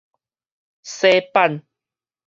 [0.81, 1.61] 洗版